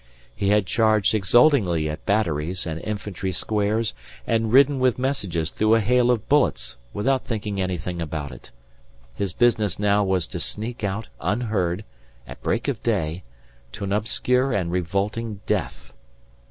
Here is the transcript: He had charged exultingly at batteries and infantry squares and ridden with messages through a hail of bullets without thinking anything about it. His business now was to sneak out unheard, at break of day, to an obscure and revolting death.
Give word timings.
He 0.35 0.49
had 0.49 0.65
charged 0.65 1.13
exultingly 1.13 1.87
at 1.87 2.07
batteries 2.07 2.65
and 2.65 2.79
infantry 2.81 3.31
squares 3.31 3.93
and 4.25 4.51
ridden 4.51 4.79
with 4.79 4.97
messages 4.97 5.51
through 5.51 5.75
a 5.75 5.79
hail 5.79 6.09
of 6.09 6.27
bullets 6.27 6.75
without 6.91 7.23
thinking 7.25 7.61
anything 7.61 8.01
about 8.01 8.31
it. 8.31 8.49
His 9.13 9.31
business 9.31 9.77
now 9.77 10.03
was 10.03 10.25
to 10.33 10.39
sneak 10.39 10.83
out 10.83 11.09
unheard, 11.19 11.85
at 12.25 12.41
break 12.41 12.67
of 12.67 12.81
day, 12.81 13.23
to 13.73 13.83
an 13.83 13.93
obscure 13.93 14.51
and 14.51 14.71
revolting 14.71 15.41
death. 15.45 15.93